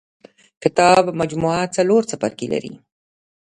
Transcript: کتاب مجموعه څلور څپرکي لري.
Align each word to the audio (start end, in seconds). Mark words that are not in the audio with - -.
کتاب 0.63 1.03
مجموعه 1.19 1.63
څلور 1.75 2.01
څپرکي 2.09 2.47
لري. 2.53 2.73